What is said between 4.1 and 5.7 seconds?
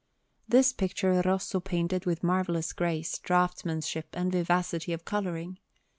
and vivacity of colouring.